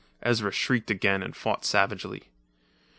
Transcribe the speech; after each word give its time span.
Ezra 0.23 0.51
shrieked 0.51 0.89
again 0.89 1.21
and 1.21 1.35
fought 1.35 1.63
savagely. 1.63 2.31